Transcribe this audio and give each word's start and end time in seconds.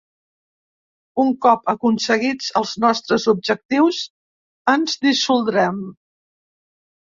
Un 1.23 1.29
cop 1.45 1.69
aconseguits 1.73 2.49
els 2.61 2.73
nostres 2.85 3.29
objectius, 3.35 4.03
ens 4.77 4.99
dissoldrem. 5.07 5.83